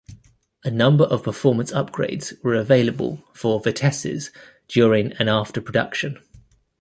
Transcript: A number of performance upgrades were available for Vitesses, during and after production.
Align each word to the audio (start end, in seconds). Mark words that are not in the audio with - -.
A 0.63 0.71
number 0.71 1.03
of 1.03 1.21
performance 1.21 1.71
upgrades 1.71 2.33
were 2.43 2.55
available 2.55 3.23
for 3.35 3.59
Vitesses, 3.61 4.31
during 4.67 5.11
and 5.19 5.29
after 5.29 5.61
production. 5.61 6.17